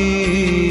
[0.00, 0.69] You.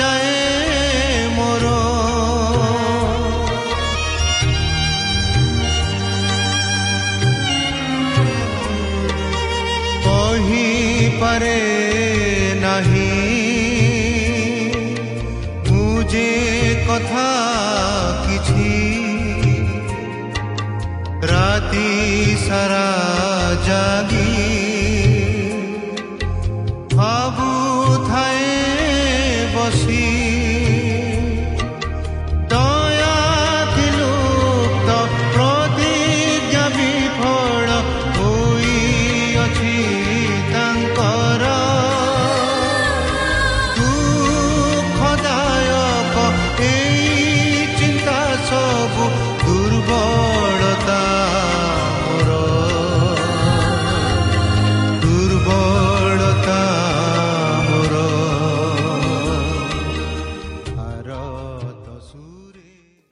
[0.00, 0.32] যায়
[1.36, 1.64] মোর
[10.06, 10.68] কহি
[11.20, 11.60] পারে
[12.64, 13.12] নাহি
[15.66, 16.28] ମୁଁ ଯେ
[16.86, 17.28] କଥା
[18.24, 18.72] କିଛି
[21.30, 21.88] ରାତି
[22.40, 22.86] ସାରା
[23.66, 24.23] ଜାଗି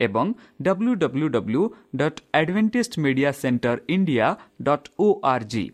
[0.00, 0.26] ଏବଂ
[0.62, 1.62] W W W
[1.96, 4.26] dot advantage media centre India
[4.62, 5.64] dot O R G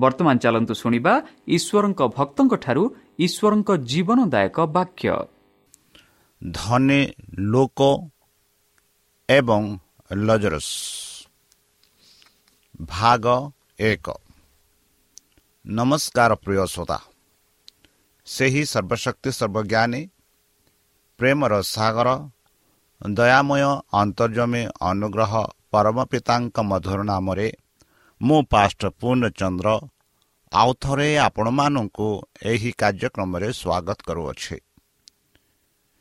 [0.00, 1.12] ବର୍ତ୍ତମାନ ଚାଲନ୍ତୁ ଶୁଣିବା
[1.56, 2.82] ଈଶ୍ୱରଙ୍କ ଭକ୍ତଙ୍କଠାରୁ
[3.26, 5.08] ଈଶ୍ୱରଙ୍କ ଜୀବନଦାୟକ ବାକ୍ୟ
[6.42, 7.00] ଧନୀ
[7.52, 7.80] ଲୋକ
[9.28, 9.62] ଏବଂ
[10.10, 10.72] ଲଜରସ୍
[12.90, 13.24] ଭାଗ
[13.82, 14.06] ଏକ
[15.64, 16.98] ନମସ୍କାର ପ୍ରିୟ ଶ୍ରୋତା
[18.26, 20.02] ସେହି ସର୍ବଶକ୍ତି ସର୍ବଜ୍ଞାନୀ
[21.20, 22.08] ପ୍ରେମର ସାଗର
[23.00, 23.62] ଦୟାମୟ
[23.92, 25.32] ଅନ୍ତର୍ଜମୀ ଅନୁଗ୍ରହ
[25.70, 27.48] ପରମ ପିତାଙ୍କ ମଧୁର ନାମରେ
[28.20, 29.68] ମୁଁ ପାଷ୍ଟ ପୂର୍ଣ୍ଣଚନ୍ଦ୍ର
[30.52, 32.08] ଆଉ ଥରେ ଆପଣମାନଙ୍କୁ
[32.42, 34.56] ଏହି କାର୍ଯ୍ୟକ୍ରମରେ ସ୍ୱାଗତ କରୁଅଛି।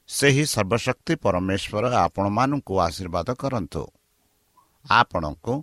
[0.09, 3.83] ସେହି ସର୍ବଶକ୍ତି ପରମେଶ୍ୱର ଆପଣମାନଙ୍କୁ ଆଶୀର୍ବାଦ କରନ୍ତୁ।
[4.85, 5.53] ଆପଣଙ୍କୁ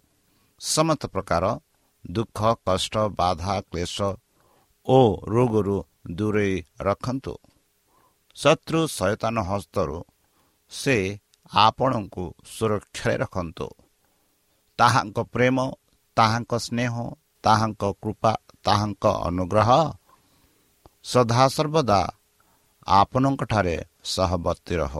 [0.61, 1.45] ସମସ୍ତ ପ୍ରକାର
[2.05, 3.97] ଦୁଃଖ କଷ୍ଟ ବାଧା କ୍ଲେଶ
[4.87, 4.99] ଓ
[5.29, 5.77] ରୋଗରୁ
[6.11, 7.35] ଦୂରେଇ ରଖନ୍ତୁ।
[8.37, 9.97] ଶତ୍ରୁ ସଚେତନ ହସ୍ତରୁ
[10.71, 10.97] ସେ
[11.53, 13.67] ଆପଣଙ୍କୁ ସୁରକ୍ଷାରେ ରଖନ୍ତୁ।
[14.79, 15.57] ତାହାଙ୍କ ପ୍ରେମ
[16.17, 16.95] ତାହାଙ୍କ ସ୍ନେହ
[17.45, 18.33] ତାହାଙ୍କ କୃପା
[18.65, 19.71] ତାହାଙ୍କ ଅନୁଗ୍ରହ
[21.05, 22.01] ସଦାସର୍ବଦା
[22.87, 24.95] ଆପଣଙ୍କଠାରେ ସହବର୍ତ୍ତୀ ରହ।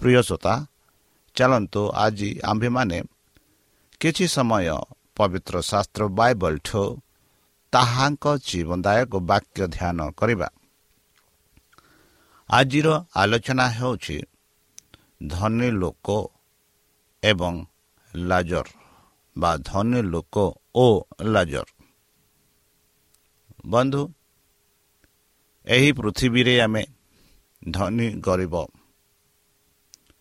[0.00, 0.54] ପ୍ରିୟ ଶ୍ରୋତା
[1.36, 2.98] ଚାଲନ୍ତୁ ଆଜି ଆମ୍ଭେମାନେ
[4.00, 4.66] କିଛି ସମୟ
[5.16, 6.84] ପବିତ୍ର ଶାସ୍ତ୍ର ବାଇବଲଠୁ
[7.72, 10.48] ତାହାଙ୍କ ଜୀବନଦାୟକ ବାକ୍ୟ ଧ୍ୟାନ କରିବା।
[12.48, 14.16] ଆଜିର ଆଲୋଚନା ହେଉଛି
[15.20, 16.08] ଧନୀ ଲୋକ
[17.22, 17.54] ଏବଂ
[18.14, 18.68] ଲାଜର
[19.36, 20.34] ବା ଧନୀ ଲୋକ
[20.74, 20.86] ଓ
[21.24, 21.66] ଲାଜର।
[23.66, 24.02] ବନ୍ଧୁ
[25.66, 26.82] ଏହି ପୃଥିବୀରେ ଆମେ
[27.62, 28.54] ଧନୀ ଗରିବ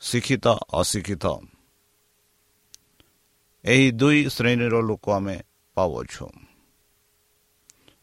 [0.01, 1.25] ଶିକ୍ଷିତ ଅଶିକ୍ଷିତ
[3.65, 5.37] ଏହି ଦୁଇ ଶ୍ରେଣୀର ଲୋକ ଆମେ
[5.77, 6.25] ପାଉଅଛୁ।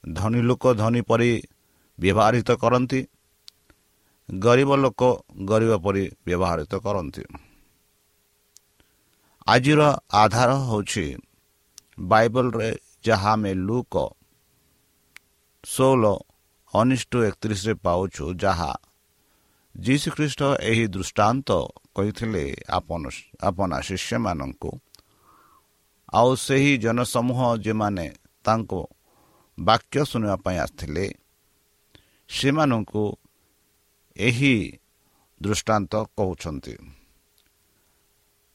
[0.04, 1.32] ଧନୀ ଲୋକ ଧନୀ ପରି
[1.98, 3.00] ବ୍ୟବହାରିତ କରନ୍ତି
[4.30, 5.00] ଗରିବ ଲୋକ
[5.44, 7.22] ଗରିବ ପରି ବ୍ୟବହାରିତ କରନ୍ତି।
[9.46, 9.80] ଆଜିର
[10.12, 11.06] ଆଧାର ହେଉଛି
[12.00, 12.70] ବାଇବଲରେ
[13.04, 13.94] ଯାହା ଆମେ ଲୁକ
[15.64, 16.04] ଷୋହଳ
[16.74, 18.72] ଅନିଷ୍ଟ ଏକତିରିଶରେ ପାଉଛୁ ଯାହା
[19.74, 21.48] ଯୀଶୁଖ୍ରୀଷ୍ଟ ଏହି ଦୃଷ୍ଟାନ୍ତ
[21.94, 23.02] କହିଥିଲେ ଆପଣ
[23.40, 24.70] ଆପଣ ଶିଷ୍ୟମାନଙ୍କୁ।
[26.12, 28.06] ଆଉ ସେହି ଜନସମୂହ ଯେମାନେ
[28.44, 28.72] ତାଙ୍କ
[29.58, 31.04] ବାକ୍ୟ ଶୁଣିବା ପାଇଁ ଆସିଥିଲେ
[32.28, 33.04] ସେମାନଙ୍କୁ
[34.20, 34.54] ଏହି
[35.40, 36.74] ଦୃଷ୍ଟାନ୍ତ କହୁଛନ୍ତି।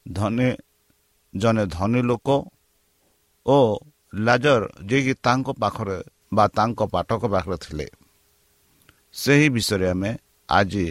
[0.06, 0.48] ଧନୀ
[1.34, 2.28] ଜଣେ ଧନୀ ଲୋକ
[3.46, 3.58] ଓ
[4.14, 5.98] ଲାଜର ଯିଏକି ତାଙ୍କ ପାଖରେ
[6.32, 7.86] ବା ତାଙ୍କ ପାଠକ ପାଖରେ ଥିଲେ।
[9.14, 10.10] ସେହି ବିଷୟରେ ଆମେ
[10.48, 10.86] ଆଜି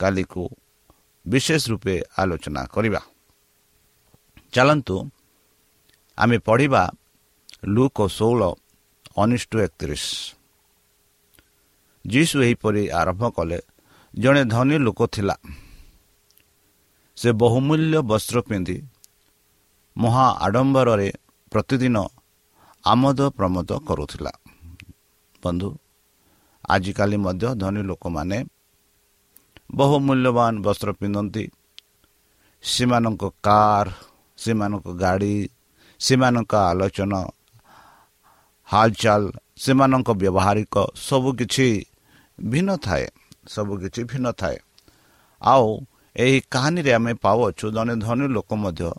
[0.00, 0.42] କାଲିକୁ
[1.26, 3.00] ବିଶେଷ ରୂପେ ଆଲୋଚନା କରିବା।
[4.52, 4.96] ଚାଲନ୍ତୁ
[6.18, 6.82] ଆମେ ପଢ଼ିବା
[7.66, 8.42] ଲୁକ ଷୋହଳ
[9.16, 10.35] ଅନିଷ୍ଟ ଏକତିରିଶ।
[12.12, 13.58] ଯୀଶୁ ଏହିପରି ଆରମ୍ଭ କଲେ
[14.14, 15.36] ଜଣେ ଧନୀ ଲୋକ ଥିଲା।
[17.16, 18.76] ସେ ବହୁମୂଲ୍ୟ ବସ୍ତ୍ର ପିନ୍ଧି
[19.96, 21.08] ମହା ଆଡ଼ମ୍ବରରେ
[21.52, 21.96] ପ୍ରତିଦିନ
[22.84, 24.32] ଆମୋଦ ପ୍ରମୋଦ କରୁଥିଲା।
[25.42, 25.68] ବନ୍ଧୁ
[26.68, 28.38] ଆଜିକାଲି ମଧ୍ୟ ଧନୀ ଲୋକମାନେ
[29.78, 31.44] ବହୁ ମୂଲ୍ୟବାନ ବସ୍ତ୍ର ପିନ୍ଧନ୍ତି।
[32.62, 33.90] ସେମାନଙ୍କ କାର୍
[34.38, 35.34] ସେମାନଙ୍କ ଗାଡ଼ି
[36.00, 37.20] ସେମାନଙ୍କ ଆଲୋଚନା
[38.68, 39.22] ହାଲଚାଲ
[39.64, 41.68] ସେମାନଙ୍କ ବ୍ୟବହାରିକ ସବୁକିଛି
[42.38, 43.06] ଭିନ୍ନ ଥାଏ
[43.48, 44.56] ସବୁକିଛି ଭିନ୍ନ ଥାଏ।
[45.42, 45.66] ଆଉ
[46.16, 48.90] ଏହି କାହାଣୀରେ ଆମେ ପାଉଅଛୁ ଜଣେ ଧନୀ ଲୋକ ମଧ୍ୟ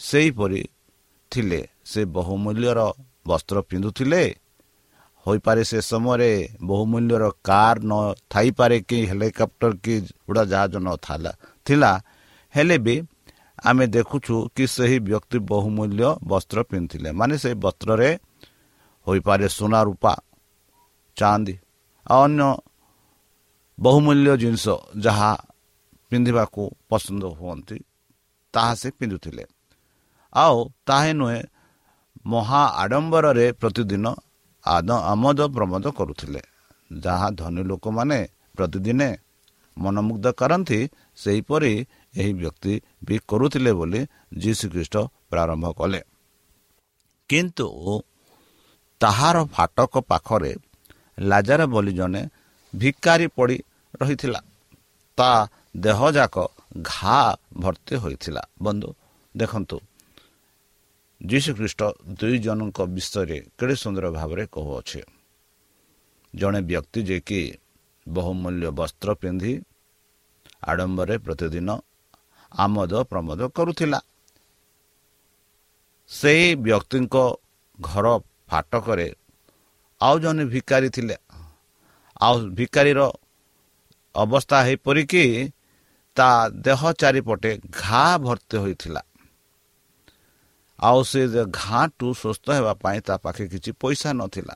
[0.00, 0.62] ସେହିପରି
[1.32, 2.80] ଥିଲେ। ସେ ବହୁମୂଲ୍ୟର
[3.28, 4.22] ବସ୍ତ୍ର ପିନ୍ଧୁଥିଲେ।
[5.26, 7.92] ହୋଇପାରେ ସେ ସମୟରେ ବହୁମୂଲ୍ୟର କାର୍ ନ
[8.30, 9.94] ଥାଇପାରେ କି ହେଲିକପ୍ଟର କି
[10.28, 11.32] ଉଡ଼ାଜାହାଜ ନଥିଲା
[11.66, 11.92] ଥିଲା
[12.54, 12.94] ହେଲେ ବି
[13.62, 18.10] ଆମେ ଦେଖୁଛୁ କି ସେହି ବ୍ୟକ୍ତି ବହୁମୂଲ୍ୟ ବସ୍ତ୍ର ପିନ୍ଧିଥିଲେ। ମାନେ ସେହି ବସ୍ତ୍ରରେ
[19.06, 20.12] ହୋଇପାରେ ସୁନା ରୂପା
[21.16, 21.54] ଚାନ୍ଦି
[22.06, 22.48] ଆଉ ଅନ୍ୟ
[23.82, 24.66] ବହୁମୂଲ୍ୟ ଜିନିଷ
[25.04, 25.30] ଯାହା
[26.12, 27.78] ପିନ୍ଧିବାକୁ ପସନ୍ଦ ହୁଅନ୍ତି
[28.54, 29.44] ତାହା ସେ ପିନ୍ଧୁଥିଲେ।
[30.32, 30.58] ଆଉ
[30.88, 31.40] ତାହା ନୁହେଁ
[32.32, 34.06] ମହା ଆଡ଼ମ୍ବରରେ ପ୍ରତିଦିନ
[35.12, 36.42] ଆମୋଦ ପ୍ରମୋଦ କରୁଥିଲେ।
[37.04, 38.18] ଯାହା ଧନୀ ଲୋକମାନେ
[38.56, 39.08] ପ୍ରତିଦିନେ
[39.76, 40.80] ମନମୁଗ୍ଧ କରନ୍ତି
[41.16, 41.72] ସେହିପରି
[42.14, 42.72] ଏହି ବ୍ୟକ୍ତି
[43.06, 44.00] ବି କରୁଥିଲେ ବୋଲି
[44.42, 44.96] ଯୀଶୁଖ୍ରୀଷ୍ଟ
[45.30, 46.00] ପ୍ରାରମ୍ଭ କଲେ।
[47.30, 47.66] କିନ୍ତୁ
[49.00, 50.52] ତାହାର ଫାଟକ ପାଖରେ
[51.18, 52.22] ଲାଜାର ବୋଲି ଜଣେ
[52.74, 53.56] ଭିକାରୀ ପଡ଼ି
[54.00, 54.40] ରହିଥିଲା।
[55.18, 55.30] ତା
[55.76, 56.36] ଦେହଯାକ
[56.82, 57.18] ଘା
[57.56, 58.88] ଭର୍ତ୍ତି ହୋଇଥିଲା। ବନ୍ଧୁ
[59.34, 59.78] ଦେଖନ୍ତୁ।
[61.20, 61.80] ଯୀଶୁଖ୍ରୀଷ୍ଟ
[62.20, 65.00] ଦୁଇ ଜଣଙ୍କ ବିଷୟରେ କେଡ଼େ ସୁନ୍ଦର ଭାବରେ କହୁଅଛି।
[66.34, 67.40] ଜଣେ ବ୍ୟକ୍ତି ଯିଏକି
[68.06, 69.52] ବହୁମୂଲ୍ୟ ବସ୍ତ୍ର ପିନ୍ଧି
[70.62, 71.68] ଆଡ଼ମ୍ବରେ ପ୍ରତିଦିନ
[72.52, 74.00] ଆମୋଦ ପ୍ରମୋଦ କରୁଥିଲା
[76.10, 77.16] ସେହି ବ୍ୟକ୍ତିଙ୍କ
[77.78, 78.06] ଘର
[78.50, 79.08] ଫାଟକରେ
[80.00, 81.16] ଆଉ ଜଣେ ଭିକାରୀ ଥିଲେ।
[82.20, 83.00] ଆଉ ଭିକାରୀର
[84.14, 85.52] ଅବସ୍ଥା ଏହିପରିକି
[86.16, 89.02] ତା ଦେହ ଚାରିପଟେ ଘା ଭର୍ତ୍ତି ହୋଇଥିଲା।
[90.78, 94.54] ଆଉ ସେ ଘାଟୁ ସୁସ୍ଥ ହେବା ପାଇଁ ତା ପାଖେ କିଛି ପଇସା ନଥିଲା।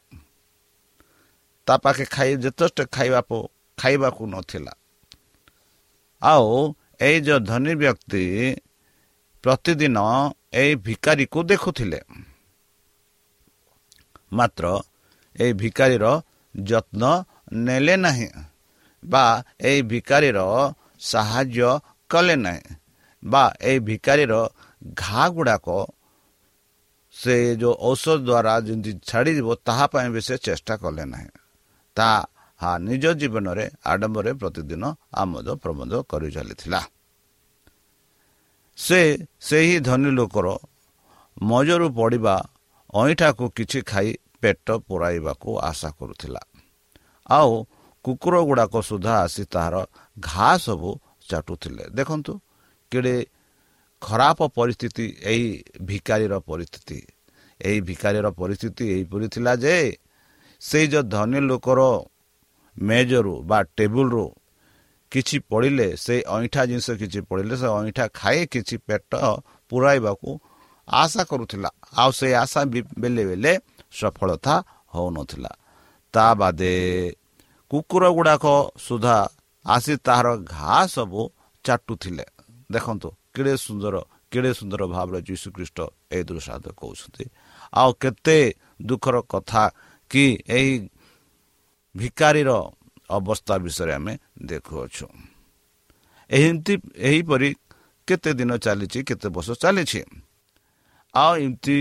[1.66, 3.48] ତା ପାଖେ ଖାଇ ଯଥେଷ୍ଟ ଖାଇବାକୁ
[3.78, 4.72] ଖାଇବାକୁ ନଥିଲା।
[6.22, 8.56] ଆଉ ଏଇ ଯେଉଁ ଧନୀ ବ୍ୟକ୍ତି
[9.42, 9.98] ପ୍ରତିଦିନ
[10.52, 12.00] ଏଇ ଭିକାରୀକୁ ଦେଖୁଥିଲେ।
[14.32, 14.82] ମାତ୍ର
[15.40, 16.22] ଏଇ ଭିକାରୀର
[16.56, 18.28] ଯତ୍ନ ନେଲେ ନାହିଁ।
[19.06, 19.24] ବା
[19.60, 20.38] ଏଇ ଭିକାରୀର
[21.00, 21.70] ସାହାଯ୍ୟ
[22.10, 22.62] କଲେ ନାହିଁ
[23.22, 24.32] ବା ଏଇ ଭିକାରୀର
[24.94, 25.66] ଘା ଗୁଡ଼ାକ
[27.14, 31.28] ସେ ଯେଉଁ ଔଷଧ ଦ୍ୱାରା ଯେମିତି ଛାଡ଼ିଯିବ ତାହା ପାଇଁ ବି ସେ ଚେଷ୍ଟା କଲେ ନାହିଁ।
[31.96, 34.84] ତାହା ନିଜ ଜୀବନରେ ଆଡ଼ମ୍ବରେ ପ୍ରତିଦିନ
[35.14, 36.80] ଆମୋଦ ପ୍ରମୋଦ କରି ଚାଲିଥିଲା।
[38.78, 39.00] ସେ
[39.40, 40.46] ସେହି ଧନୀ ଲୋକର
[41.42, 42.36] ମଜରୁ ପଡ଼ିବା
[42.94, 44.08] ଅଇଁଠାକୁ କିଛି ଖାଇ
[44.40, 46.42] ପେଟ ପୁରାଇବାକୁ ଆଶା କରୁଥିଲା।
[47.30, 47.52] ଆଉ
[48.06, 49.76] କୁକୁର ଗୁଡ଼ାକ ସୁଦ୍ଧା ଆସି ତାହାର
[50.16, 50.90] ଘା ସବୁ
[51.28, 52.32] ଚାଟୁଥିଲେ। ଦେଖନ୍ତୁ
[52.92, 53.16] କେଡ଼େ
[54.02, 55.48] ଖରାପ ପରିସ୍ଥିତି ଏହି
[55.88, 56.98] ଭିକାରୀର ପରିସ୍ଥିତି।
[57.60, 59.76] ଏହି ଭିକାରୀର ପରିସ୍ଥିତି ଏହିପରି ଥିଲା ଯେ
[60.62, 61.80] ସେଇ ଯେଉଁ ଧନୀ ଲୋକର
[62.76, 64.24] ମେଜରୁ ବା ଟେବୁଲରୁ
[65.12, 69.12] କିଛି ପଡ଼ିଲେ ସେ ଅଇଁଠା ଜିନିଷ କିଛି ପଡ଼ିଲେ ସେ ଅଇଁଠା ଖାଇ କିଛି ପେଟ
[69.72, 70.30] ପୁରାଇବାକୁ
[70.88, 71.70] ଆଶା କରୁଥିଲା।
[72.00, 72.60] ଆଉ ସେ ଆଶା
[73.02, 73.52] ବେଲେ ବେଲେ
[73.98, 74.54] ସଫଳତା
[74.94, 75.52] ହେଉନଥିଲା।
[76.14, 76.72] ତା ବାଦେ
[77.70, 78.44] କୁକୁର ଗୁଡ଼ାକ
[78.78, 79.16] ସୁଦ୍ଧା
[79.66, 81.20] ଆସି ତାହାର ଘା ସବୁ
[81.64, 82.24] ଚାଟୁଥିଲେ।
[82.72, 83.94] ଦେଖନ୍ତୁ କେଡ଼େ ସୁନ୍ଦର
[84.32, 85.78] କେଡ଼େ ସୁନ୍ଦର ଭାବରେ ଯୀଶୁଖ୍ରୀଷ୍ଟ
[86.12, 87.24] ଏହି ଦୃଶ୍ୟ କହୁଛନ୍ତି।
[87.72, 88.38] ଆଉ କେତେ
[88.88, 89.62] ଦୁଃଖର କଥା
[90.10, 90.74] କି ଏହି
[91.94, 92.50] ଭିକାରୀର
[93.10, 94.14] ଅବସ୍ଥା ବିଷୟରେ ଆମେ
[94.46, 95.06] ଦେଖୁଅଛୁ।
[96.30, 96.74] ଏମିତି
[97.08, 97.50] ଏହିପରି
[98.08, 100.00] କେତେ ଦିନ ଚାଲିଛି କେତେ ବର୍ଷ ଚାଲିଛି।
[101.14, 101.76] ଆଉ ଏମିତି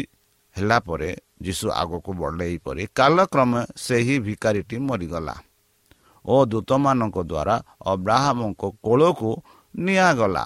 [0.55, 1.09] ହେଲା ପରେ
[1.45, 5.35] ଯୀଶୁ ଆଗକୁ ବଢ଼ିଲେ ଏହିପରି କାଲକ୍ରମେ ସେହି ଭିକାରୀଟି ମରିଗଲା।
[6.25, 7.55] ଓ ଦୂତମାନଙ୍କ ଦ୍ୱାରା
[7.85, 9.31] ଅବ୍ରାହ୍ମଙ୍କ କୋଳକୁ
[9.75, 10.43] ନିଆଗଲା।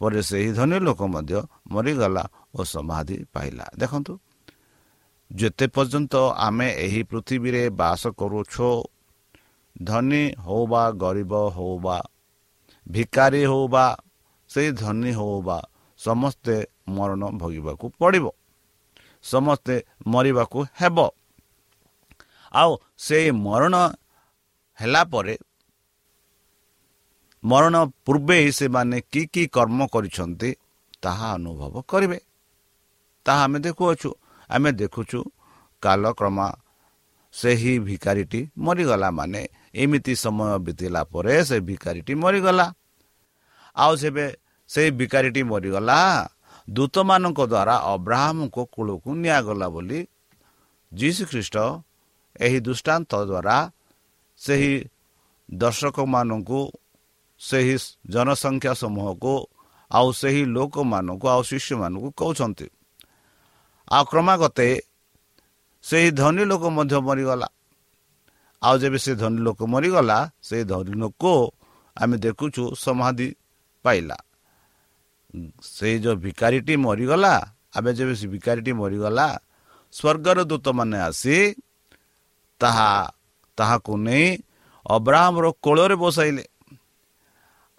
[0.00, 1.40] ପରେ ସେହି ଧନୀ ଲୋକ ମଧ୍ୟ
[1.72, 2.24] ମରିଗଲା
[2.54, 4.12] ଓ ସମାଧି ପାଇଲା। ଦେଖନ୍ତୁ
[5.30, 8.68] ଯେତେ ପର୍ଯ୍ୟନ୍ତ ଆମେ ଏହି ପୃଥିବୀରେ ବାସ କରୁଛୁ
[9.82, 11.98] ଧନୀ ହେଉ ବା ଗରିବ ହେଉ ବା
[12.86, 13.86] ଭିକାରୀ ହେଉ ବା
[14.50, 15.58] ସେଇ ଧନୀ ହେଉ ବା
[16.00, 16.54] ସମସ୍ତେ
[16.88, 18.26] ମରଣ ଭୋଗିବାକୁ ପଡ଼ିବ।
[19.22, 19.74] ସମସ୍ତେ
[20.06, 20.98] ମରିବାକୁ ହେବ।
[22.52, 23.74] ଆଉ ସେଇ ମରଣ
[24.78, 25.34] ହେଲା ପରେ
[27.44, 30.50] ମରଣ ପୂର୍ବେ ସେମାନେ କି କି କର୍ମ କରିଛନ୍ତି
[31.02, 32.18] ତାହା ଅନୁଭବ କରିବେ।
[33.26, 34.10] ତାହା ଆମେ ଦେଖୁଅଛୁ।
[34.50, 35.20] ଆମେ ଦେଖୁଛୁ
[35.82, 36.46] କାଲକ୍ରମା
[37.34, 39.42] ସେହି ଭିକାରୀଟି ମରିଗଲା ମାନେ
[39.74, 42.66] ଏମିତି ସମୟ ବିତିଲା ପରେ ସେ ଭିକାରୀଟି ମରିଗଲା।
[43.76, 44.26] ଆଉ ସେବେ
[44.70, 45.98] ସେଇ ଭିକାରୀଟି ମରିଗଲା
[46.68, 50.00] ଦୂତମାନଙ୍କ ଦ୍ୱାରା ଅବ୍ରାହ୍ମଙ୍କ କୂଳକୁ ନିଆଗଲା ବୋଲି
[50.92, 51.56] ଯୀଶୁ ଖ୍ରୀଷ୍ଟ
[52.40, 53.56] ଏହି ଦୃଷ୍ଟାନ୍ତ ଦ୍ୱାରା
[54.38, 54.74] ସେହି
[55.48, 56.60] ଦର୍ଶକମାନଙ୍କୁ
[57.40, 57.76] ସେହି
[58.08, 59.34] ଜନସଂଖ୍ୟା ସମୂହକୁ
[59.90, 62.66] ଆଉ ସେହି ଲୋକମାନଙ୍କୁ ଆଉ ଶିଷ୍ୟମାନଙ୍କୁ କହୁଛନ୍ତି।
[63.88, 64.68] ଆଉ କ୍ରମାଗତେ
[65.84, 67.48] ସେହି ଧନୀ ଲୋକ ମଧ୍ୟ ମରିଗଲା।
[68.62, 71.22] ଆଉ ଯେବେ ସେ ଧନୀ ଲୋକ ମରିଗଲା ସେହି ଧନୀ ଲୋକ
[71.96, 73.28] ଆମେ ଦେଖୁଛୁ ସମାଧି
[73.84, 74.16] ପାଇଲା।
[75.62, 77.34] ସେଇ ଯେଉଁ ଭିକାରୀଟି ମରିଗଲା
[77.76, 79.26] ଆମେ ଯେବେ ସେ ଭିକାରୀଟି ମରିଗଲା
[79.92, 81.38] ସ୍ୱର୍ଗର ଦୂତମାନେ ଆସି
[82.60, 82.90] ତାହା
[83.58, 84.26] ତାହାକୁ ନେଇ
[84.86, 86.44] ଅବ୍ରାହ୍ମର କୋଳରେ ବସାଇଲେ।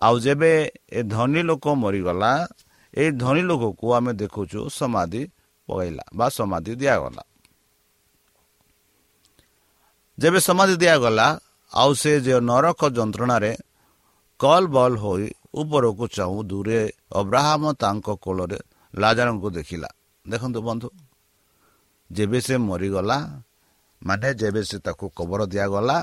[0.02, 0.52] ଆଉ ଯେବେ
[0.90, 2.32] ଏ ଧନୀ ଲୋକ ମରିଗଲା
[2.94, 5.22] ଏଇ ଧନୀ ଲୋକକୁ ଆମେ ଦେଖୁଛୁ ସମାଧି
[5.70, 7.24] ପକାଇଲା ବା ସମାଧି ଦିଆଗଲା।
[10.18, 11.28] ଯେବେ ସମାଧି ଦିଆଗଲା
[11.72, 13.52] ଆଉ ସେ ଯେ ନରକ ଯନ୍ତ୍ରଣାରେ
[14.40, 15.28] କଲ୍ ବଲ୍ ହୋଇ
[15.62, 16.80] ଉପରକୁ ଚାହୁଁ ଦୂରେ
[17.20, 18.60] ଅବ୍ରାହମ ତାଙ୍କ କୋଳରେ
[18.94, 19.90] ଲାଜାରଙ୍କୁ ଦେଖିଲା।
[20.26, 20.88] ଦେଖନ୍ତୁ ବନ୍ଧୁ
[22.10, 23.18] ଯେବେ ସେ ମରିଗଲା
[24.02, 25.98] ମାନେ ଯେବେ ସେ ତାକୁ କବର ଦିଆଗଲା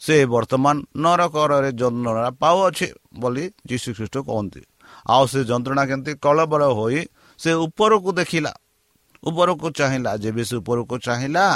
[0.00, 4.62] ସେ ବର୍ତ୍ତମାନ ନରକରରେ ଯନ୍ତ୍ରଣା ପାଉଅଛି ବୋଲି ଯୀଶୁ ଖ୍ରୀଷ୍ଟ କହନ୍ତି
[5.06, 7.00] ଆଉ ସେ ଯନ୍ତ୍ରଣା କେମିତି କଳବଳ ହୋଇ
[7.40, 8.52] ସେ ଉପରକୁ ଦେଖିଲା
[9.22, 11.46] ଉପରକୁ ଚାହିଁଲା ଯେବେ ସେ ଉପରକୁ ଚାହିଁଲା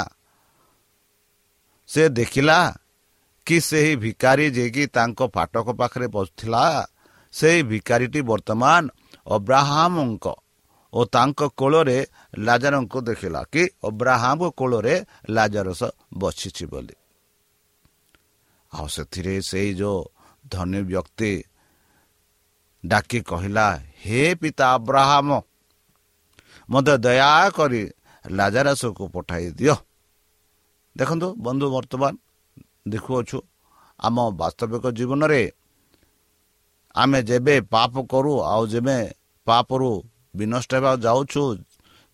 [1.89, 2.57] ସେ ଦେଖିଲା
[3.47, 6.63] କି ସେହି ଭିକାରୀ ଯିଏକି ତାଙ୍କ ଫାଟକ ପାଖରେ ବସିଥିଲା
[7.33, 8.83] ସେହି ଭିକାରୀଟି ବର୍ତ୍ତମାନ
[9.27, 10.25] ଅବ୍ରାହ୍ମଙ୍କ
[10.93, 11.97] ଓ ତାଙ୍କ କୋଳରେ
[12.37, 14.95] ଲାଜାରଙ୍କୁ ଦେଖିଲା କି ଅବ୍ରାହ୍ମଙ୍କ କୋଳରେ
[15.29, 15.81] ଲାଜାରସ
[16.13, 16.95] ବସିଛି ବୋଲି।
[18.71, 19.99] ଆଉ ସେଥିରେ ସେଇ ଯେଉଁ
[20.45, 21.31] ଧନୀ ବ୍ୟକ୍ତି
[22.83, 23.67] ଡାକି କହିଲା
[24.01, 25.29] ହେ ପିତା ଅବ୍ରାହମ
[26.69, 27.81] ମୋତେ ଦୟାକରି
[28.25, 29.75] ଲାଜାରସକୁ ପଠାଇ ଦିଅ।
[30.95, 32.13] ଦେଖନ୍ତୁ ବନ୍ଧୁ ବର୍ତ୍ତମାନ
[32.91, 33.37] ଦେଖୁଅଛୁ
[33.99, 35.43] ଆମ ବାସ୍ତବିକ ଜୀବନରେ
[36.95, 38.97] ଆମେ ଯେବେ ପାପ କରୁ ଆଉ ଯେବେ
[39.47, 39.91] ପାପରୁ
[40.39, 41.43] ବିନଷ୍ଟ ହେବାକୁ ଯାଉଛୁ।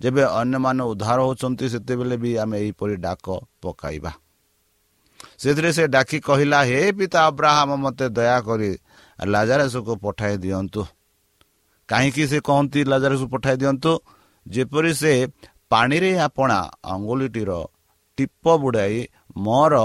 [0.02, 3.26] ଯେବେ ଅନ୍ୟମାନେ ଉଦ୍ଧାର ହେଉଛନ୍ତି ସେତେବେଳେ ବି ଆମେ ଏହିପରି ଡାକ
[3.62, 4.12] ପକାଇବା।
[5.42, 8.72] ସେଥିରେ ସେ ଡାକି କହିଲା ହେ ପିତା ଅବ୍ରାହମ ମୋତେ ଦୟାକରି
[9.26, 10.82] ଲାଜାରସକୁ ପଠାଇ ଦିଅନ୍ତୁ।
[11.90, 13.92] କାହିଁକି ସେ କହନ୍ତି ଲାଜାରସକୁ ପଠାଇ ଦିଅନ୍ତୁ?
[14.46, 15.14] ଯେପରି ସେ
[15.72, 16.60] ପାଣିରେ ଆପଣା
[16.94, 17.52] ଅଙ୍ଗୁଳିଟିର
[18.18, 18.98] ଟିପ ବୁଡ଼ାଇ
[19.38, 19.76] ମୋର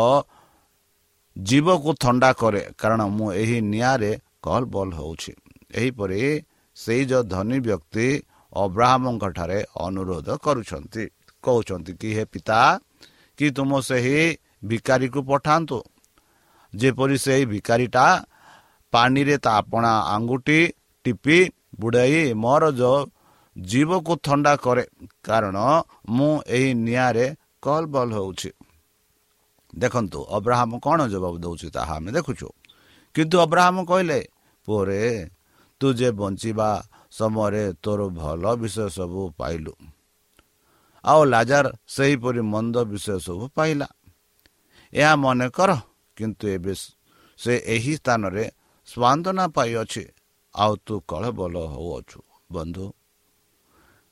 [1.37, 4.13] ଜୀବକୁ ଥଣ୍ଡା କରେ କାରଣ ମୁଁ ଏହି ନିଆଁରେ
[4.45, 5.33] କଲ୍ ବଲ୍ ହେଉଛି।
[5.75, 6.21] ଏହିପରି
[6.79, 8.07] ସେଇ ଯେଉଁ ଧନୀ ବ୍ୟକ୍ତି
[8.53, 11.05] ଅବ୍ରାହମଙ୍କ ଠାରେ ଅନୁରୋଧ କରୁଛନ୍ତି।
[11.45, 12.61] କହୁଛନ୍ତି କି ହେ ପିତା
[13.39, 14.19] କି ତୁମ ସେହି
[14.71, 15.79] ଭିକାରୀକୁ ପଠାନ୍ତୁ।
[16.73, 18.07] ଯେପରି ସେହି ଭିକାରୀଟା
[18.93, 20.61] ପାଣିରେ ତା ଆପଣା ଆଙ୍ଗୁଠି
[21.05, 21.39] ଟିପି
[21.81, 22.99] ବୁଡ଼ାଇ ମୋର ଯେଉଁ
[23.57, 24.85] ଜୀବକୁ ଥଣ୍ଡା କରେ
[25.25, 25.57] କାରଣ
[26.09, 27.27] ମୁଁ ଏହି ନିଆଁରେ
[27.65, 28.51] କଲ୍ ବଲ୍ ହେଉଛି।
[29.73, 32.49] ଦେଖନ୍ତୁ ଅବ୍ରାହମ କ'ଣ ଜବାବ ଦେଉଛି ତାହା ଆମେ ଦେଖୁଛୁ।
[33.15, 34.21] କିନ୍ତୁ ଅବ୍ରାହମ କହିଲେ
[34.69, 35.03] ପୁଅରେ
[35.81, 36.69] ତୁ ଯେ ବଞ୍ଚିବା
[37.11, 39.73] ସମୟରେ ତୋର ଭଲ ବିଷୟ ସବୁ ପାଇଲୁ।
[41.05, 43.89] ଆଉ ଲାଜାର ସେହିପରି ମନ୍ଦ ବିଷୟ ସବୁ ପାଇଲା।
[44.93, 45.71] ଏହା ମନେ କର
[46.17, 46.73] କିନ୍ତୁ ଏବେ
[47.39, 48.45] ସେ ଏହି ସ୍ଥାନରେ
[48.89, 50.05] ସ୍ୱାନ୍ଦନା ପାଇଅଛି
[50.55, 52.21] ଆଉ ତୁ କଳବଲ ହେଉଅଛୁ
[52.53, 52.87] ବନ୍ଧୁ।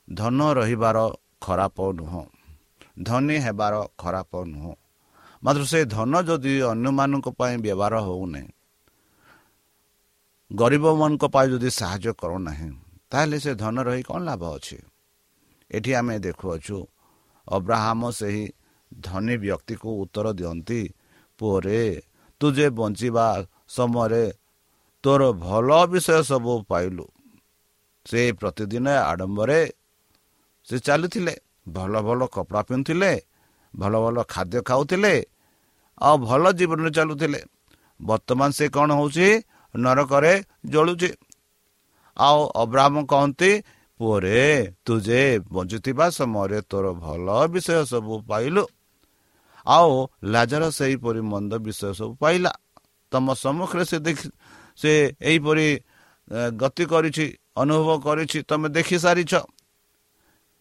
[0.07, 0.97] ଧନ ରହିବାର
[1.41, 2.23] ଖରାପ ନୁହଁ
[3.03, 4.73] ଧନୀ ହେବାର ଖରାପ ନୁହଁ।
[5.43, 8.49] ମାତ୍ର ସେ ଧନ ଯଦି ଅନ୍ୟମାନଙ୍କ ପାଇଁ ବ୍ୟବହାର ହେଉନାହିଁ
[10.51, 12.69] ଗରିବମାନଙ୍କ ପାଇଁ ଯଦି ସାହାଯ୍ୟ କରୁନାହିଁ
[13.11, 14.77] ତାହେଲେ ସେ ଧନ ରହି କ'ଣ ଲାଭ ଅଛି?
[15.71, 16.77] ଏଠି ଆମେ ଦେଖୁଅଛୁ
[17.47, 18.45] ଅବ୍ରାହମ ସେହି
[18.91, 20.81] ଧନୀ ବ୍ୟକ୍ତିକୁ ଉତ୍ତର ଦିଅନ୍ତି
[21.39, 21.81] ପୁଅରେ
[22.41, 23.27] ତୁ ଯେ ବଞ୍ଚିବା
[23.67, 24.25] ସମୟରେ
[25.03, 27.05] ତୋର ଭଲ ବିଷୟ ସବୁ ପାଇଲୁ
[28.05, 29.59] ସେ ପ୍ରତିଦିନ ଆଡ଼ମ୍ବରେ
[30.67, 31.33] ସେ ଚାଲୁଥିଲେ
[31.75, 33.11] ଭଲ ଭଲ କପଡ଼ା ପିନ୍ଧୁଥିଲେ
[33.73, 35.13] ଭଲ ଭଲ ଖାଦ୍ୟ ଖାଉଥିଲେ
[35.97, 37.39] ଆଉ ଭଲ ଜୀବନରେ ଚାଲୁଥିଲେ।
[37.99, 39.27] ବର୍ତ୍ତମାନ ସେ କ'ଣ ହେଉଛି?
[39.77, 40.33] ନରକରେ
[40.73, 41.09] ଜଳୁଛି।
[42.17, 43.51] ଆଉ ଅବ୍ରାହ୍ମ କହନ୍ତି
[43.99, 44.41] ପୁଅରେ
[44.85, 45.21] ତୁ ଯେ
[45.53, 48.63] ବଞ୍ଚୁଥିବା ସମୟରେ ତୋର ଭଲ ବିଷୟ ସବୁ ପାଇଲୁ।
[49.65, 49.91] ଆଉ
[50.33, 52.51] ଲାଜର ସେହିପରି ମନ୍ଦ ବିଷୟ ସବୁ ପାଇଲା।
[53.11, 54.27] ତମ ସମ୍ମୁଖରେ ସେ ଦେଖି
[54.81, 54.91] ସେ
[55.21, 55.67] ଏହିପରି
[56.61, 57.25] ଗତି କରିଛି
[57.61, 59.33] ଅନୁଭବ କରିଛି ତମେ ଦେଖିସାରିଛ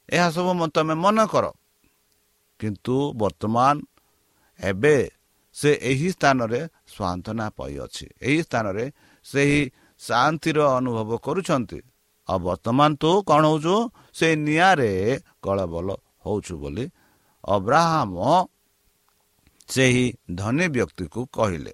[0.08, 1.44] ଏହା ସବୁ ତମେ ମନେ କର।
[2.60, 3.74] କିନ୍ତୁ ବର୍ତ୍ତମାନ
[4.60, 4.96] ଏବେ
[5.56, 6.60] ସେ ଏହି ସ୍ଥାନରେ
[6.94, 8.84] ସ୍ୱାନ୍ତନା ପାଇଅଛି। ଏହି ସ୍ଥାନରେ
[9.26, 9.60] ସେହି
[10.00, 11.78] ଶାନ୍ତିର ଅନୁଭବ କରୁଛନ୍ତି।
[12.28, 13.76] ଆଉ ବର୍ତ୍ତମାନ ତୁ କ'ଣ ହେଉଛୁ?
[14.18, 14.90] ସେ ନିଆଁରେ
[15.44, 15.88] କଳବଲ
[16.24, 16.84] ହେଉଛୁ ବୋଲି
[17.44, 18.14] ଅବ୍ରାହମ
[19.68, 21.72] ସେହି ଧନୀ ବ୍ୟକ୍ତିକୁ କହିଲେ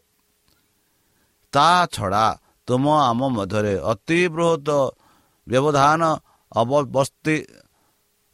[1.53, 2.27] ତା ଛଡ଼ା
[2.69, 4.69] ତୁମ ଆମ ମଧ୍ୟରେ ଅତି ବୃହତ
[5.47, 6.03] ବ୍ୟବଧାନ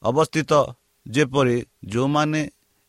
[0.03, 0.53] ଅବସ୍ଥିତ
[1.07, 1.57] ଯେପରି
[1.93, 2.43] ଯେଉଁମାନେ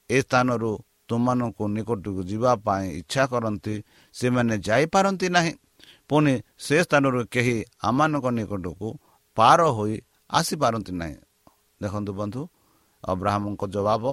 [0.09, 0.71] ଏ ସ୍ଥାନରୁ
[1.09, 3.73] ତୁମମାନଙ୍କୁ ନିକଟକୁ ଯିବା ପାଇଁ ଇଚ୍ଛା କରନ୍ତି
[4.15, 5.53] ସେମାନେ ଯାଇପାରନ୍ତି ନାହିଁ।
[6.09, 7.55] ପୁଣି ସେ ସ୍ଥାନରୁ କେହି
[7.87, 8.87] ଆମମାନଙ୍କ ନିକଟକୁ
[9.37, 9.95] ପାର ହୋଇ
[10.29, 11.17] ଆସିପାରନ୍ତି ନାହିଁ।
[11.81, 12.41] ଦେଖନ୍ତୁ ବନ୍ଧୁ
[13.03, 14.03] ଅବ୍ରାହ୍ମଙ୍କ ଜବାବ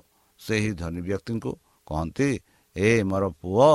[0.41, 1.51] ସେହି ଧନୀ ବ୍ୟକ୍ତିଙ୍କୁ
[1.87, 2.29] କହନ୍ତି
[2.77, 3.71] ଏ ମୋର ପୁଅ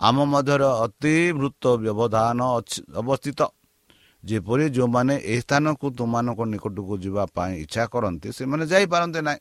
[0.00, 2.40] ଆମ ମଧ୍ୟରେ ଅତି ବୃତ ବ୍ୟବଧାନ
[3.00, 3.40] ଅବସ୍ଥିତ।
[4.24, 9.40] ଯେପରି ଯେଉଁମାନେ ଏହି ସ୍ଥାନକୁ ତୁମମାନଙ୍କ ନିକଟକୁ ଯିବା ପାଇଁ ଇଚ୍ଛା କରନ୍ତି ସେମାନେ ଯାଇପାରନ୍ତି ନାହିଁ।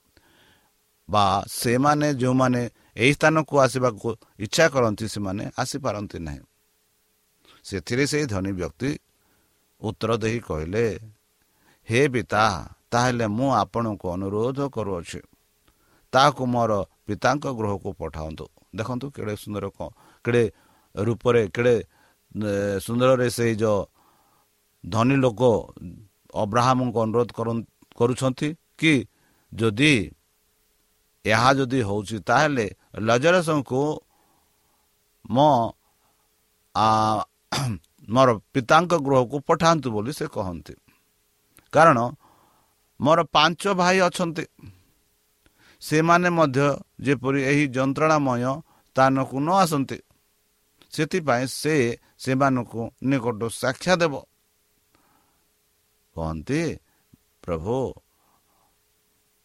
[1.09, 2.61] ବା ସେମାନେ ଯେଉଁମାନେ
[2.99, 4.07] ଏହି ସ୍ଥାନକୁ ଆସିବାକୁ
[4.45, 6.43] ଇଚ୍ଛା କରନ୍ତି ସେମାନେ ଆସିପାରନ୍ତି ନାହିଁ।
[7.67, 8.91] ସେଥିରେ ସେହି ଧନୀ ବ୍ୟକ୍ତି
[9.81, 10.85] ଉତ୍ତର ଦେଇ କହିଲେ
[11.87, 12.43] ହେ ପିତା
[12.91, 15.21] ତାହେଲେ ମୁଁ ଆପଣଙ୍କୁ ଅନୁରୋଧ କରୁଅଛି
[16.13, 16.71] ତାହାକୁ ମୋର
[17.07, 18.45] ପିତାଙ୍କ ଗୃହକୁ ପଠାନ୍ତୁ।
[18.77, 19.65] ଦେଖନ୍ତୁ କେଡ଼େ ସୁନ୍ଦର
[20.25, 20.43] କେଡ଼େ
[20.95, 21.75] ରୂପରେ କେଡ଼େ
[22.85, 23.79] ସୁନ୍ଦରରେ ସେଇ ଯେଉଁ
[24.83, 25.41] ଧନୀ ଲୋକ
[26.33, 27.29] ଅବ୍ରାହ୍ମଙ୍କୁ ଅନୁରୋଧ
[27.97, 28.47] କରୁଛନ୍ତି
[28.79, 28.93] କି
[29.51, 29.93] ଯଦି
[31.25, 33.81] ଏହା ଯଦି ହେଉଛି ତାହେଲେ ଲଜରସଙ୍କୁ
[35.25, 35.49] ମୋ
[38.07, 40.73] ମୋର ପିତାଙ୍କ ଗୃହକୁ ପଠାନ୍ତୁ ବୋଲି ସେ କହନ୍ତି।
[41.73, 41.97] କାରଣ
[42.99, 44.45] ମୋର ପାଞ୍ଚ ଭାଇ ଅଛନ୍ତି।
[45.81, 46.67] ସେମାନେ ମଧ୍ୟ
[47.05, 48.43] ଯେପରି ଏହି ଯନ୍ତ୍ରଣାମୟ
[48.95, 49.97] ସ୍ଥାନକୁ ନ ଆସନ୍ତି
[50.93, 51.75] ସେଥିପାଇଁ ସେ
[52.19, 54.13] ସେମାନଙ୍କୁ ନିକଟ ସାକ୍ଷା ଦେବ।
[56.15, 56.61] କହନ୍ତି
[57.43, 57.77] ପ୍ରଭୁ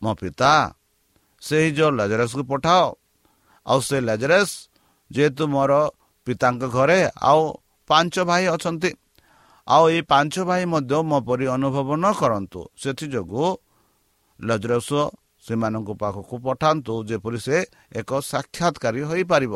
[0.02, 0.52] ମୋ ପିତା
[1.42, 2.84] ସେହି ଯେଉଁ ଲେଜରସ୍କୁ ପଠାଅ।
[3.66, 4.54] ଆଉ ସେ ଲେଜରସ୍
[5.10, 5.72] ଯେହେତୁ ମୋର
[6.26, 7.42] ପିତାଙ୍କ ଘରେ ଆଉ
[7.90, 8.90] ପାଞ୍ଚ ଭାଇ ଅଛନ୍ତି
[9.68, 13.48] ଆଉ ଏଇ ପାଞ୍ଚ ଭାଇ ମଧ୍ୟ ମୋ ପରି ଅନୁଭବ ନ କରନ୍ତୁ। ସେଥିଯୋଗୁଁ
[14.40, 14.90] ଲଜରସ
[15.46, 17.56] ସେମାନଙ୍କ ପାଖକୁ ପଠାନ୍ତୁ ଯେପରି ସେ
[17.92, 19.52] ଏକ ସାକ୍ଷାତକାରୀ ହୋଇପାରିବ।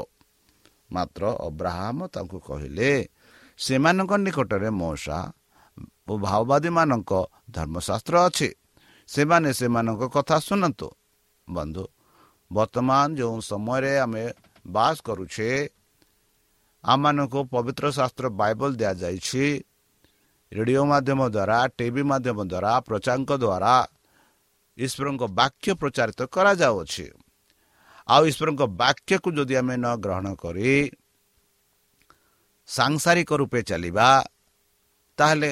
[0.91, 2.91] ମାତ୍ର ଅବ୍ରାହମ ତାଙ୍କୁ କହିଲେ
[3.59, 5.19] ସେମାନଙ୍କ ନିକଟରେ ମଉସା
[6.09, 7.13] ଓ ମାଓବାଦୀମାନଙ୍କ
[7.51, 8.49] ଧର୍ମଶାସ୍ତ୍ର ଅଛି।
[9.09, 10.89] ସେମାନେ ସେମାନଙ୍କ କଥା ଶୁଣନ୍ତୁ।
[11.49, 11.85] ବନ୍ଧୁ
[12.51, 14.25] ବର୍ତ୍ତମାନ ଯେଉଁ ସମୟରେ ଆମେ
[14.67, 15.51] ବାସ କରୁଛେ
[16.85, 19.47] ଆମମାନଙ୍କୁ ପବିତ୍ର ଶାସ୍ତ୍ର ବାଇବଲ ଦିଆଯାଇଛି।
[20.53, 23.75] ରେଡ଼ିଓ ମାଧ୍ୟମ ଦ୍ୱାରା ଟିଭି ମାଧ୍ୟମ ଦ୍ୱାରା ପ୍ରଚାରଙ୍କ ଦ୍ୱାରା
[24.79, 27.07] ଈଶ୍ୱରଙ୍କ ବାକ୍ୟ ପ୍ରଚାରିତ କରାଯାଉଅଛି
[28.09, 30.73] ଆଉ ଈଶ୍ୱରଙ୍କ ବାକ୍ୟକୁ ଯଦି ଆମେ ନ ଗ୍ରହଣ କରି
[32.69, 34.09] ସାଂସାରିକ ରୂପେ ଚାଲିବା
[35.19, 35.51] ତାହେଲେ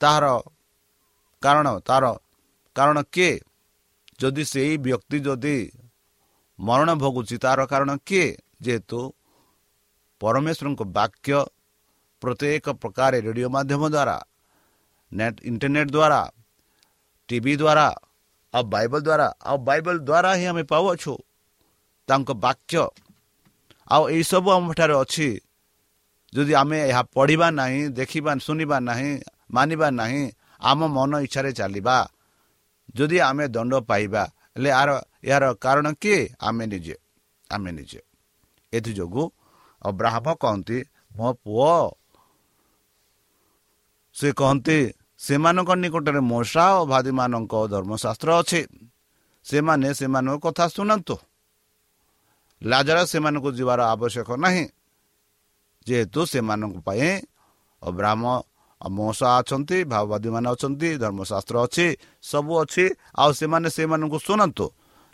[0.00, 0.24] ତାହାର
[1.42, 2.04] କାରଣ ତାର
[2.76, 3.32] କାରଣ କିଏ?
[4.20, 5.56] ଯଦି ସେଇ ବ୍ୟକ୍ତି ଯଦି
[6.58, 8.28] ମରଣ ଭୋଗୁଛି। ତାର କାରଣ କିଏ?
[8.64, 9.00] ଯେହେତୁ
[10.20, 11.38] ପରମେଶ୍ୱରଙ୍କ ବାକ୍ୟ
[12.22, 14.16] ପ୍ରତ୍ୟେକ ପ୍ରକାର ରେଡ଼ିଓ ମାଧ୍ୟମ ଦ୍ୱାରା
[15.12, 16.20] ନେଟ୍ ଇଣ୍ଟରନେଟ୍ ଦ୍ୱାରା
[17.28, 17.86] ଟିଭି ଦ୍ୱାରା
[18.54, 21.14] ଆଉ ବାଇବଲ ଦ୍ୱାରା ଆଉ ବାଇବଲ ଦ୍ୱାରା ହିଁ ଆମେ ପାଉଅଛୁ।
[22.08, 22.82] ତାଙ୍କ ବାକ୍ୟ
[23.86, 25.28] ଆଉ ଏଇସବୁ ଆମଠାରେ ଅଛି।
[26.32, 29.12] ଯଦି ଆମେ ଏହା ପଢ଼ିବା ନାହିଁ ଦେଖିବା ଶୁଣିବା ନାହିଁ
[29.54, 30.22] ମାନିବା ନାହିଁ
[30.60, 31.96] ଆମ ମନ ଇଚ୍ଛାରେ ଚାଲିବା।
[32.96, 34.22] ଯଦି ଆମେ ଦଣ୍ଡ ପାଇବା
[34.54, 34.90] ହେଲେ ଆର
[35.28, 36.96] ଏହାର କାରଣ କିଏ ଆମେ ନିଜେ।
[37.50, 38.00] ଆମେ ନିଜେ।
[38.72, 39.24] ଏଥିଯୋଗୁଁ
[39.82, 40.78] ଅବ୍ରାହ୍ମ କହନ୍ତି
[41.16, 41.72] ମୋ ପୁଅ
[44.16, 44.78] ସେ କହନ୍ତି
[45.18, 48.62] ସେମାନଙ୍କ ନିକଟରେ ମୂଷା ଓ ଭାଦିମାନଙ୍କ ଧର୍ମଶାସ୍ତ୍ର ଅଛି।
[49.46, 51.16] ସେମାନେ ସେମାନଙ୍କ କଥା ଶୁଣନ୍ତୁ।
[52.62, 54.64] ଲାଜରା ସେମାନଙ୍କୁ ଯିବାର ଆବଶ୍ୟକ ନାହିଁ।
[55.86, 57.10] ଯେହେତୁ ସେମାନଙ୍କ ପାଇଁ
[57.82, 58.24] ଅବ୍ରାହ୍ମ
[58.90, 61.86] ମଉସା ଅଛନ୍ତି ଭାବବାଦୀମାନେ ଅଛନ୍ତି ଧର୍ମଶାସ୍ତ୍ର ଅଛି
[62.22, 62.84] ସବୁ ଅଛି।
[63.18, 64.66] ଆଉ ସେମାନେ ସେମାନଙ୍କୁ ଶୁଣନ୍ତୁ।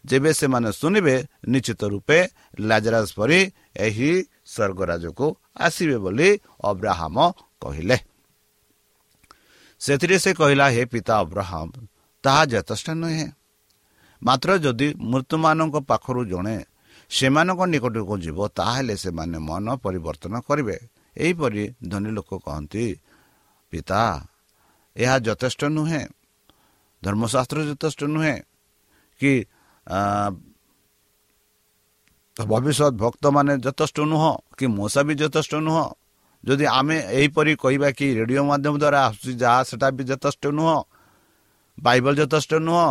[0.05, 1.17] ଯେବେ ସେମାନେ ଶୁଣିବେ
[1.49, 2.19] ନିଶ୍ଚିତ ରୂପେ
[2.61, 3.40] ଲାଜରାଜ ପରି
[3.77, 4.11] ଏହି
[4.47, 6.29] ସ୍ୱର୍ଗରାଜକୁ ଆସିବେ ବୋଲି
[6.64, 7.17] ଅବ୍ରାହମ
[7.61, 7.97] କହିଲେ।
[9.81, 11.69] ସେଥିରେ ସେ କହିଲା ହେ ପିତା ଅବ୍ରାହମ
[12.25, 13.27] ତାହା ଯଥେଷ୍ଟ ନୁହେଁ।
[14.23, 16.57] ମାତ୍ର ଯଦି ମୃତ୍ୟୁମାନଙ୍କ ପାଖରୁ ଜଣେ
[17.11, 20.77] ସେମାନଙ୍କ ନିକଟକୁ ଯିବ ତାହେଲେ ସେମାନେ ମନ ପରିବର୍ତ୍ତନ କରିବେ।
[21.17, 22.87] ଏହିପରି ଧନୀ ଲୋକ କହନ୍ତି
[23.71, 24.03] ପିତା
[24.97, 26.03] ଏହା ଯଥେଷ୍ଟ ନୁହେଁ।
[27.03, 28.37] ଧର୍ମଶାସ୍ତ୍ର ଯଥେଷ୍ଟ ନୁହେଁ।
[29.21, 29.33] କି
[32.37, 35.85] ଭବିଷ୍ୟତ ଭକ୍ତମାନେ ଯଥେଷ୍ଟ ନୁହଁ କି ମୂଷା ବି ଯଥେଷ୍ଟ ନୁହଁ
[36.44, 40.77] ଯଦି ଆମେ ଏହିପରି କହିବା କି ରେଡ଼ିଓ ମାଧ୍ୟମ ଦ୍ୱାରା ଆସୁଛି ଯାହା ସେଟା ବି ଯଥେଷ୍ଟ ନୁହଁ
[41.79, 42.88] ବାଇବଲ ଯଥେଷ୍ଟ ନୁହଁ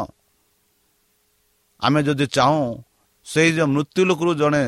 [1.82, 2.64] ଆମେ ଯଦି ଚାହୁଁ
[3.28, 4.64] ସେଇ ଯେଉଁ ମୃତ୍ୟୁ ଲୋକରୁ ଜଣେ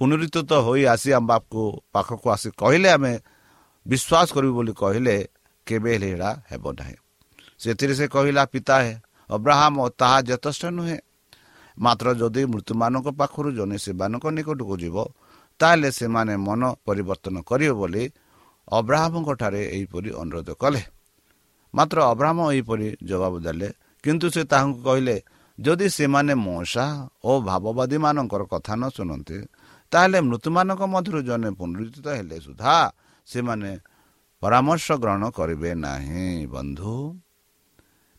[0.00, 1.62] ପୁନରୁତ ହୋଇ ଆସି ଆମ ବାପକୁ
[1.92, 3.12] ପାଖକୁ ଆସି କହିଲେ ଆମେ
[3.86, 5.16] ବିଶ୍ୱାସ କରିବୁ ବୋଲି କହିଲେ
[5.66, 6.96] କେବେ ହେଲେ ଏଇଟା ହେବ ନାହିଁ
[7.60, 8.76] ସେଥିରେ ସେ କହିଲା ପିତା
[9.30, 10.96] ଅବ୍ରାହମ ତାହା ଯଥେଷ୍ଟ ନୁହେଁ
[11.78, 14.96] ମାତ୍ର ଯଦି ମୃତ୍ୟୁମାନଙ୍କ ପାଖରୁ ଜଣେ ସେମାନଙ୍କ ନିକଟକୁ ଯିବ
[15.60, 18.04] ତାହେଲେ ସେମାନେ ମନ ପରିବର୍ତ୍ତନ କରିବେ ବୋଲି
[18.68, 20.82] ଅବ୍ରାହମଙ୍କ ଠାରେ ଏହିପରି ଅନୁରୋଧ କଲେ
[21.74, 23.68] ମାତ୍ର ଅବ୍ରାହମ ଏହିପରି ଜବାବ ଦେଲେ
[24.04, 25.16] କିନ୍ତୁ ସେ ତାହାଙ୍କୁ କହିଲେ
[25.58, 26.84] ଯଦି ସେମାନେ ମୂଷା
[27.20, 29.38] ଓ ଭାବବାଦୀମାନଙ୍କର କଥା ନ ଶୁଣନ୍ତି
[29.92, 32.74] ତାହେଲେ ମୃତ୍ୟୁମାନଙ୍କ ମଧ୍ୟରୁ ଜଣେ ପୁନରୁଦ୍ଧିତ ହେଲେ ସୁଦ୍ଧା
[33.28, 33.70] ସେମାନେ
[34.42, 36.94] ପରାମର୍ଶ ଗ୍ରହଣ କରିବେ ନାହିଁ ବନ୍ଧୁ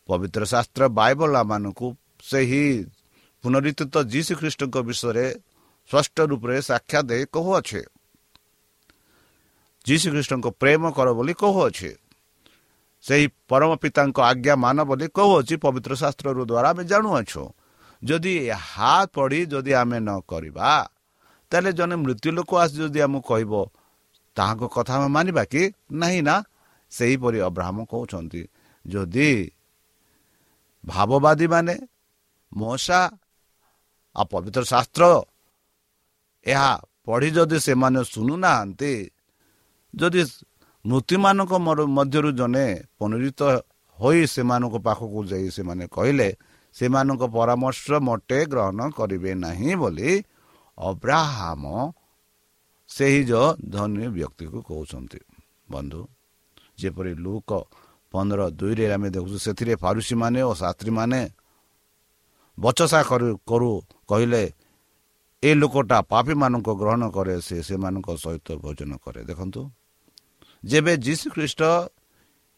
[0.09, 1.87] ପବିତ୍ର ଶାସ୍ତ୍ର ବାଇବଲ ମାନଙ୍କୁ
[2.23, 2.65] ସେହି
[3.43, 5.25] ପୁନରୁଦ୍ଧିତ ଯୀଶୁ ଖ୍ରୀଷ୍ଟଙ୍କ ବିଷୟରେ
[5.89, 7.82] ସ୍ପଷ୍ଟ ରୂପରେ ସାକ୍ଷାତ ଦେଇ କହୁଅଛେ
[9.86, 11.91] ଯୀଶୁ ଖ୍ରୀଷ୍ଟଙ୍କ ପ୍ରେମ କର ବୋଲି କହୁଅଛି
[13.06, 17.43] ସେହି ପରମ ପିତାଙ୍କ ଆଜ୍ଞା ମାନ ବୋଲି କହୁଅଛି ପବିତ୍ର ଶାସ୍ତ୍ରରୁ ଦ୍ୱାରା ଆମେ ଜାଣୁଅଛୁ
[18.01, 20.69] ଯଦି ଏହା ପଢ଼ି ଯଦି ଆମେ ନ କରିବା
[21.51, 23.54] ତାହେଲେ ଜଣେ ମୃତ୍ୟୁ ଲୋକ ଆସି ଯଦି ଆମକୁ କହିବ
[24.38, 26.36] ତାହାଙ୍କ କଥା ଆମେ ମାନିବା କି ନାହିଁ ନା
[26.91, 28.41] ସେହିପରି ଅବ୍ରାହ୍ମ କହୁଛନ୍ତି
[28.86, 29.32] ଯଦି
[30.84, 31.75] ଭାବବାଦୀମାନେ
[32.51, 32.99] ମଶା
[34.15, 35.04] ଆଉ ପବିତ୍ର ଶାସ୍ତ୍ର।
[36.45, 36.71] ଏହା
[37.06, 38.93] ପଢ଼ି ଯଦି ସେମାନେ ଶୁଣୁନାହାନ୍ତି
[39.93, 40.21] ଯଦି
[40.86, 41.54] ମୃତ୍ୟୁମାନଙ୍କ
[41.97, 43.41] ମଧ୍ୟରୁ ଜଣେ ପୁନରିତ
[44.00, 46.30] ହୋଇ ସେମାନଙ୍କ ପାଖକୁ ଯାଇ ସେମାନେ କହିଲେ
[46.76, 50.12] ସେମାନଙ୍କ ପରାମର୍ଶ ମୋଟେ ଗ୍ରହଣ କରିବେ ନାହିଁ ବୋଲି
[50.78, 51.63] ଅବ୍ରାହମ
[52.89, 53.21] ସେହି
[53.74, 55.19] ଧନୀ ବ୍ୟକ୍ତିକୁ କହୁଛନ୍ତି।
[55.71, 56.02] ବନ୍ଧୁ
[56.80, 57.50] ଯେପରି ଲୁକ
[58.13, 61.21] ପନ୍ଦର ଦୁଇରେ ଆମେ ଦେଖୁଛୁ ସେଥିରେ ଫାରୁସିମାନେ ଓ ଶାସ୍ତ୍ରୀମାନେ
[62.58, 63.00] ବଚସା
[63.50, 63.71] କରୁ
[64.12, 64.43] କହିଲେ
[65.43, 69.62] ଏ ଲୋକଟା ପାପୀମାନଙ୍କ ଗ୍ରହଣ କରେ ସେ ସେମାନଙ୍କ ସହିତ ଭୋଜନ କରେ। ଦେଖନ୍ତୁ
[70.63, 71.62] ଯେବେ ଯୀଶୁ ଖ୍ରୀଷ୍ଟ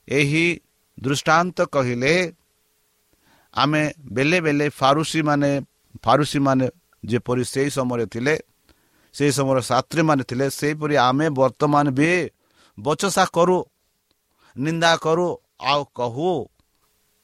[0.08, 0.46] ଏହି
[0.98, 2.13] ଦୃଷ୍ଟାନ୍ତ କହିଲେ
[3.54, 3.84] ଆମେ
[4.16, 5.52] ବେଲେ ବେଲେ ଫାରୁସିମାନେ
[6.04, 6.66] ଫାରୁସିମାନେ
[7.04, 8.36] ଯେପରି ସେହି ସମୟରେ ଥିଲେ
[9.16, 12.10] ସେହି ସମୟରେ ଛାତ୍ରୀମାନେ ଥିଲେ ସେହିପରି ଆମେ ବର୍ତ୍ତମାନ ବି
[12.78, 13.58] ବଚସା କରୁ
[14.56, 15.28] ନିନ୍ଦା କରୁ
[15.72, 16.32] ଆଉ କହୁ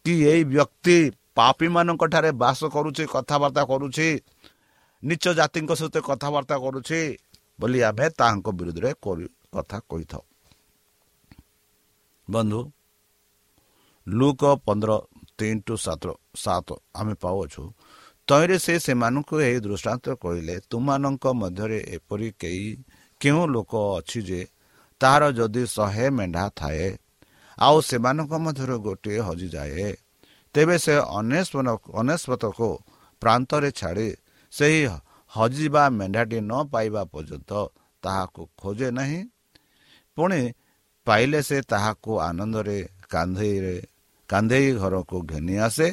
[0.06, 0.98] କି ଏଇ ବ୍ୟକ୍ତି
[1.38, 4.08] ପାପୀମାନଙ୍କ ଠାରେ ବାସ କରୁଛି କଥାବାର୍ତ୍ତା କରୁଛି
[5.04, 7.00] ନିଚ ଜାତିଙ୍କ ସହିତ କଥାବାର୍ତ୍ତା କରୁଛି
[7.60, 8.92] ବୋଲି ଆମେ ତାହାଙ୍କ ବିରୁଦ୍ଧରେ
[9.56, 10.24] କଥା କହିଥାଉ।
[12.28, 12.60] ବନ୍ଧୁ
[14.08, 14.92] ଲୁକ ପନ୍ଦର
[15.38, 16.04] ତିନି ଟୁ ସାତ
[16.36, 16.68] ସାତ
[17.00, 17.64] ଆମେ ପାଉଅଛୁ।
[18.28, 22.68] ତହିଁରେ ସେ ସେମାନଙ୍କୁ ଏହି ଦୃଷ୍ଟାନ୍ତ କହିଲେ ତୁମମାନଙ୍କ ମଧ୍ୟରେ ଏପରି କେହି
[23.22, 24.42] କେଉଁ ଲୋକ ଅଛି ଯେ
[25.02, 26.86] ତାହାର ଯଦି ଶହେ ମେଣ୍ଢା ଥାଏ
[27.58, 29.88] ଆଉ ସେମାନଙ୍କ ମଧ୍ୟରୁ ଗୋଟିଏ ହଜିଯାଏ।
[30.56, 30.96] ତେବେ ସେ
[32.00, 32.70] ଅନେଶ୍ୱତକୁ
[33.22, 34.08] ପ୍ରାନ୍ତରେ ଛାଡ଼ି
[34.54, 34.82] ସେହି
[35.32, 37.52] ହଜିବା ମେଣ୍ଢାଟି ନ ପାଇବା ପର୍ଯ୍ୟନ୍ତ
[38.04, 39.22] ତାହାକୁ ଖୋଜେ ନାହିଁ।
[40.18, 40.42] ପୁଣି
[41.08, 42.78] ପାଇଲେ ସେ ତାହାକୁ ଆନନ୍ଦରେ
[43.10, 43.76] କାନ୍ଧେଇରେ
[44.30, 45.88] କାନ୍ଧେଇ ଘରକୁ ଘେନି ଆସେ।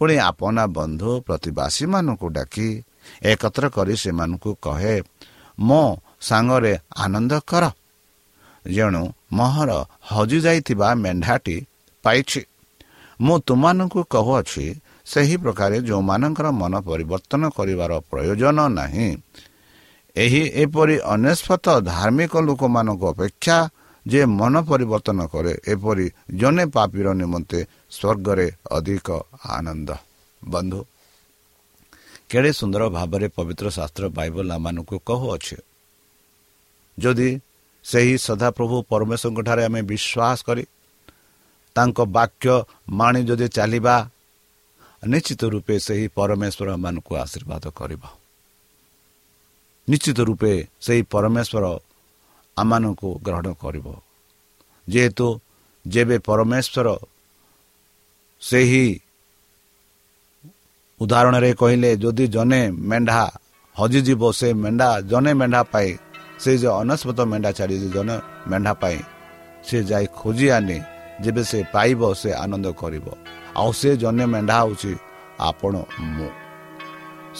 [0.00, 2.68] ପୁଣି ଆପଣା ବନ୍ଧୁ ପ୍ରତିବାସୀମାନଙ୍କୁ ଡାକି
[3.22, 4.94] ଏକତ୍ର କରି ସେମାନଙ୍କୁ କହେ
[5.58, 5.82] ମୋ
[6.20, 7.64] ସାଙ୍ଗରେ ଆନନ୍ଦ କର।
[8.64, 9.02] ଯେଣୁ
[9.38, 9.70] ମହର
[10.10, 11.56] ହଜିଯାଇଥିବା ମେଣ୍ଢାଟି
[12.04, 12.42] ପାଇଛି।
[13.20, 14.64] ମୁଁ ତୁମମାନଙ୍କୁ କହୁଅଛି
[15.06, 19.08] ସେହି ପ୍ରକାରେ ଯେଉଁମାନଙ୍କର ମନ ପରିବର୍ତ୍ତନ କରିବାର ପ୍ରୟୋଜନ ନାହିଁ।
[20.16, 23.58] ଏହି ଏପରି ଅନେଶ୍ୱତ ଧାର୍ମିକ ଲୋକମାନଙ୍କ ଅପେକ୍ଷା
[24.06, 26.06] ଯେ ମନ ପରିବର୍ତ୍ତନ କରେ ଏପରି
[26.40, 27.60] ଜଣେ ପାପିର ନିମନ୍ତେ
[27.96, 29.08] ସ୍ୱର୍ଗରେ ଅଧିକ
[29.56, 29.90] ଆନନ୍ଦ।
[30.42, 30.80] ବନ୍ଧୁ
[32.30, 35.56] କେଡ଼େ ସୁନ୍ଦର ଭାବରେ ପବିତ୍ର ଶାସ୍ତ୍ର ବାଇବଲ ଆମମାନଙ୍କୁ କହୁଅଛି।
[36.98, 37.30] ଯଦି
[37.84, 40.62] ସେହି ସଦାପ୍ରଭୁ ପରମେଶ୍ୱରଙ୍କଠାରେ ଆମେ ବିଶ୍ୱାସ କରି
[41.78, 42.54] ତାଙ୍କ ବାକ୍ୟ
[42.98, 43.96] ମାଣି ଯଦି ଚାଲିବା
[45.02, 48.02] ନିଶ୍ଚିତ ରୂପେ ସେହି ପରମେଶ୍ୱର ମାନଙ୍କୁ ଆଶୀର୍ବାଦ କରିବ।
[49.88, 50.52] ନିଶ୍ଚିତ ରୂପେ
[50.84, 51.64] ସେହି ପରମେଶ୍ୱର
[52.56, 53.86] ଆମମାନଙ୍କୁ ଗ୍ରହଣ କରିବ।
[54.88, 55.26] ଯେହେତୁ
[55.84, 56.88] ଯେବେ ପରମେଶ୍ୱର
[58.42, 58.86] ସେହି
[61.00, 63.20] ଉଦାହରଣରେ କହିଲେ ଯଦି ଜଣେ ମେଣ୍ଢା
[63.76, 65.90] ହଜିଯିବ ସେ ମେଣ୍ଢା ଜଣେ ମେଣ୍ଢା ପାଇଁ
[66.42, 68.16] ସେ ଯେ ଅନସ୍ପତ ମେଣ୍ଢା ଛାଡ଼ିଛି ଜଣେ
[68.50, 68.98] ମେଣ୍ଢା ପାଇଁ
[69.66, 70.78] ସେ ଯାଇ ଖୋଜି ଆଣି
[71.22, 73.06] ଯେବେ ସେ ପାଇବ ସେ ଆନନ୍ଦ କରିବ।
[73.60, 74.92] ଆଉ ସେ ଜଣେ ମେଣ୍ଢା ହେଉଛି
[75.48, 75.74] ଆପଣ
[76.16, 76.30] ମୁଁ।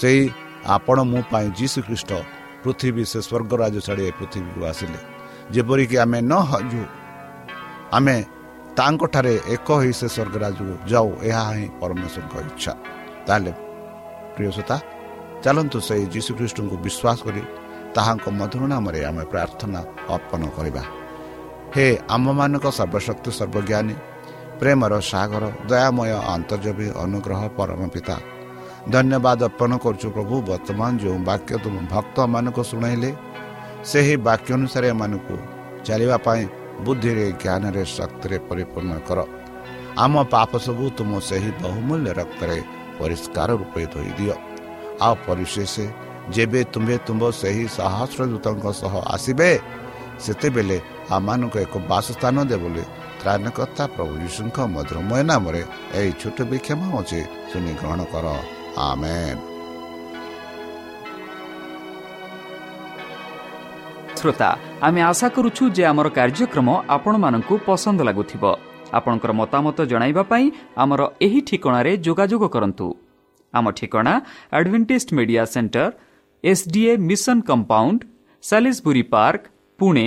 [0.00, 0.20] ସେଇ
[0.76, 2.10] ଆପଣ ମୋ ପାଇଁ ଯୀଶୁ ଖ୍ରୀଷ୍ଟ
[2.62, 5.00] ପୃଥିବୀ ସେ ସ୍ୱର୍ଗରାଜ ଛାଡ଼ି ପୃଥିବୀକୁ ଆସିଲେ।
[5.54, 6.82] ଯେପରିକି ଆମେ ନ ହଜୁ
[7.98, 8.16] ଆମେ
[8.78, 12.72] ତାଙ୍କଠାରେ ଏକ ହୋଇ ସେ ସ୍ୱର୍ଗରାଜକୁ ଯାଉ ଏହା ହିଁ ପରମେଶ୍ୱରଙ୍କ ଇଚ୍ଛା।
[13.26, 13.52] ତାହେଲେ
[14.36, 14.76] ପ୍ରିୟସତା
[15.44, 17.42] ଚାଲନ୍ତୁ ସେଇ ଯୀଶୁଖ୍ରୀଷ୍ଟଙ୍କୁ ବିଶ୍ୱାସ କରି
[17.94, 19.80] ତାହାଙ୍କ ମଧୁର ନାମରେ ଆମେ ପ୍ରାର୍ଥନା
[20.14, 20.82] ଅର୍ପଣ କରିବା।
[21.74, 23.94] ହେ ଆମମାନଙ୍କ ସର୍ବଶକ୍ତି ସର୍ବଜ୍ଞାନୀ
[24.60, 28.16] ପ୍ରେମର ସାଗର ଦୟାମୟ ଆନ୍ତର୍ଜବୀ ଅନୁଗ୍ରହ ପରମ ପିତା।
[28.94, 33.10] ଧନ୍ୟବାଦ ଅର୍ପଣ କରୁଛୁ ପ୍ରଭୁ ବର୍ତ୍ତମାନ ଯେଉଁ ବାକ୍ୟ ତୁମ ଭକ୍ତମାନଙ୍କୁ ଶୁଣାଇଲେ
[33.90, 35.36] ସେହି ବାକ୍ୟ ଅନୁସାରେ ଏମାନଙ୍କୁ
[35.86, 36.42] ଚାଲିବା ପାଇଁ
[36.84, 39.18] ବୁଦ୍ଧିରେ ଜ୍ଞାନରେ ଶକ୍ତିରେ ପରିପୂର୍ଣ୍ଣ କର।
[40.04, 42.58] ଆମ ପାପ ସବୁ ତୁମ ସେହି ବହୁମୂଲ୍ୟ ରକ୍ତରେ
[42.98, 44.34] ପରିଷ୍କାର ରୂପେ ଧୋଇଦିଅ।
[45.04, 45.74] ଆଉ ପରିଶେଷ
[46.34, 49.50] ଯେବେ ତୁମ୍ଭେ ତୁମ୍ଭ ସେହି ସହସ୍ର ଦୂତଙ୍କ ସହ ଆସିବେ
[50.24, 50.78] ସେତେବେଳେ
[51.16, 52.84] ଆମମାନଙ୍କୁ ଏକ ବାସସ୍ଥାନ ଦେ ବୋଲି
[53.20, 55.62] ତ୍ରାଣକର୍ତ୍ତା ପ୍ରଭୁ ଯୀଶୁଙ୍କ ମଧୁରମୟ ନାମରେ
[55.98, 56.80] ଏହି ଛୋଟ ବିକ୍ଷମ
[57.50, 58.26] ଶୁଣି ଗ୍ରହଣ କର।
[58.88, 59.40] ଆମେନ୍।
[64.18, 64.50] ଶ୍ରୋତା
[64.86, 68.44] ଆମେ ଆଶା କରୁଛୁ ଯେ ଆମର କାର୍ଯ୍ୟକ୍ରମ ଆପଣମାନଙ୍କୁ ପସନ୍ଦ ଲାଗୁଥିବ।
[68.98, 70.46] ଆପଣଙ୍କର ମତାମତ ଜଣାଇବା ପାଇଁ
[70.82, 72.86] ଆମର ଏହି ଠିକଣାରେ ଯୋଗାଯୋଗ କରନ୍ତୁ।
[73.54, 74.14] ଆମ ଠିକଣା
[74.52, 75.90] Adventist media centre
[76.44, 78.00] SDA mission compound
[78.44, 79.42] Salisbury park
[79.78, 80.06] Pune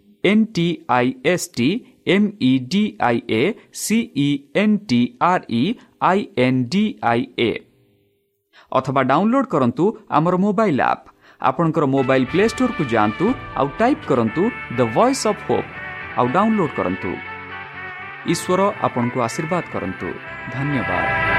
[0.23, 1.69] N T I S T
[2.07, 3.41] M E D I A
[3.83, 5.63] C N T R E
[6.01, 7.51] I N D I A
[8.71, 9.85] ଅଥବା ଡାଉନଲୋଡ୍ କରନ୍ତୁ
[10.17, 11.05] ଆମର ମୋବାଇଲ୍ ଆପ୍
[11.41, 13.25] ଆପଣଙ୍କର mobile play ଷ୍ଟୋରକୁ ଯାଆନ୍ତୁ
[13.59, 14.43] ଆଉ type କରନ୍ତୁ
[14.77, 15.69] the voice of hope
[16.17, 17.11] ଆଉ download କରନ୍ତୁ।
[18.33, 20.07] ଈଶ୍ୱର ଆପଣଙ୍କୁ ଆଶୀର୍ବାଦ କରନ୍ତୁ।
[20.55, 21.30] ଧନ୍ୟବାଦ।